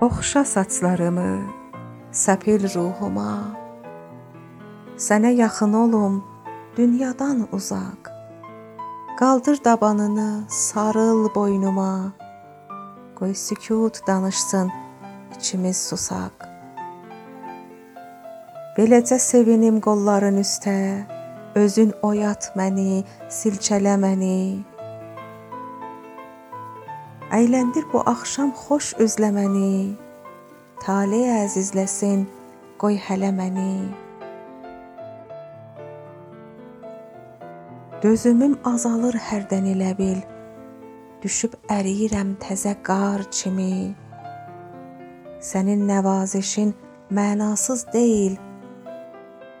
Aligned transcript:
Oxşa 0.00 0.44
saçlarımı, 0.44 1.32
səpil 2.14 2.62
ruhuma. 2.74 3.32
Sənə 4.94 5.32
yaxın 5.34 5.72
olum, 5.74 6.20
dünyadan 6.76 7.48
uzaq. 7.52 8.02
Qaldır 9.18 9.58
dabanını, 9.64 10.44
sarıl 10.48 11.34
boynuma. 11.34 12.12
Qoy 13.18 13.34
sükut 13.34 14.06
danışsın, 14.06 14.70
içimiz 15.36 15.82
susaq. 15.88 16.46
Beləcə 18.78 19.18
sevinim 19.18 19.80
qolların 19.80 20.38
üstə, 20.38 20.78
özün 21.58 21.90
oyat 22.02 22.52
məni, 22.54 23.02
silkələ 23.28 23.98
məni. 23.98 24.62
Əyləndir 27.28 27.84
bu 27.92 28.00
axşam 28.08 28.54
xoş 28.56 28.94
üzləməni. 29.04 29.92
Taley 30.80 31.26
əzizləsin, 31.28 32.22
qoy 32.80 32.96
hələ 33.04 33.28
məni. 33.36 33.72
Dözümüm 38.00 38.54
azalır 38.70 39.18
hərdən 39.28 39.68
elə 39.74 39.90
bil. 39.98 40.22
Düşüb 41.20 41.58
əriyirəm 41.74 42.30
təzə 42.40 42.72
qar 42.88 43.26
kimi. 43.28 43.92
Sənin 45.44 45.84
nəvazişin 45.90 46.72
mənasız 47.12 47.84
deyil. 47.92 48.38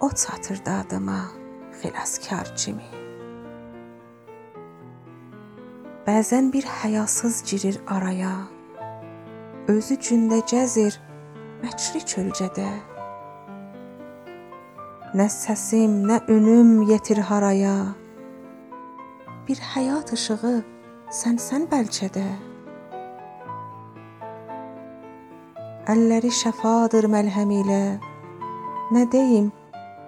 O 0.00 0.10
çatır 0.10 0.62
dadıma 0.66 1.24
xilaskar 1.80 2.54
kimi. 2.56 2.95
Bəzən 6.06 6.52
bir 6.54 6.62
həyasız 6.62 7.40
girir 7.50 7.80
araya. 7.90 8.30
Özü 9.66 9.96
gündə 10.06 10.38
gəzir 10.46 10.94
məkri 11.64 12.02
kölgədə. 12.12 12.68
Nə 15.18 15.26
səsim, 15.34 15.98
nə 16.06 16.20
ünüm 16.30 16.86
yetir 16.92 17.18
haraya. 17.18 17.74
Bir 19.48 19.58
həyat 19.74 20.14
işığı 20.14 20.54
sənsən 21.10 21.66
bəlkə 21.74 22.12
də. 22.14 22.26
Əlləri 25.90 26.30
şəfadır 26.30 27.10
məlhəm 27.10 27.50
ilə. 27.64 27.84
Nə 28.94 29.08
deyim, 29.10 29.50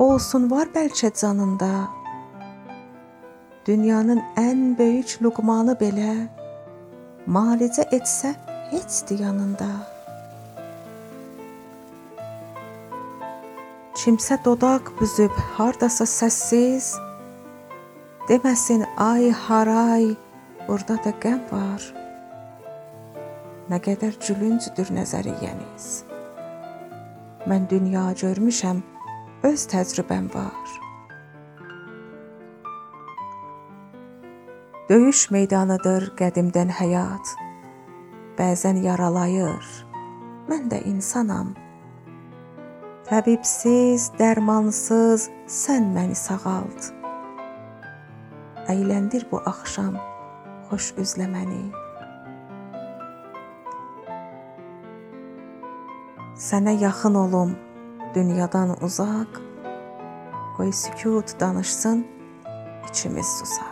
olsun 0.00 0.48
var 0.48 0.72
bəlkə 0.72 1.12
canında. 1.20 1.74
Dünyanın 3.66 4.18
ən 4.36 4.62
böyük 4.78 5.20
luqmanı 5.22 5.76
belə 5.78 6.14
malicə 7.30 7.84
etsə 7.94 8.32
heçdir 8.72 9.22
yanında. 9.22 9.68
Kimsə 13.94 14.40
dodaq 14.44 14.90
büzüb 14.98 15.38
hardasa 15.54 16.08
səssiz 16.10 16.90
deməsin 18.26 18.82
ay 18.98 19.30
haray 19.30 20.10
burada 20.66 20.98
da 21.06 21.14
qəm 21.22 21.40
var. 21.54 21.86
Nə 23.70 23.78
qədər 23.78 24.18
gülüncdür 24.26 24.90
nəzəriyyəniz. 24.98 25.90
Mən 27.46 27.70
dünya 27.70 28.08
görmüşəm, 28.26 28.82
öz 29.46 29.70
təcrübəm 29.70 30.32
var. 30.34 30.80
Döyüş 34.92 35.30
meydanıdır 35.32 36.04
qədimdən 36.18 36.68
həyat. 36.76 37.30
Bəzən 38.36 38.82
yaralayır. 38.84 39.70
Mən 40.50 40.66
də 40.68 40.82
insanam. 40.90 41.54
Təbibsiz, 43.08 44.10
dərmansız 44.18 45.30
sən 45.48 45.88
məni 45.96 46.18
sağalt. 46.24 46.90
Əyləndir 48.68 49.24
bu 49.32 49.40
axşam 49.54 49.96
xoş 50.68 50.92
üzlə 51.00 51.30
məni. 51.38 51.64
Sənə 56.36 56.76
yaxın 56.84 57.16
olum, 57.24 57.56
dünyadan 58.12 58.76
uzaq. 58.84 59.40
Qoy 60.58 60.72
sükut 60.84 61.40
danışsın, 61.40 62.04
içimiz 62.90 63.38
susar. 63.38 63.71